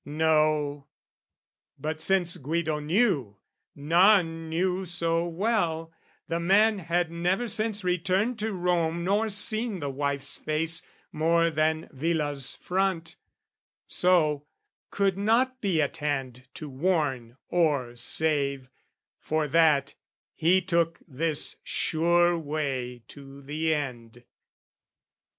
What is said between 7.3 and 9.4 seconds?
since returned to Rome Nor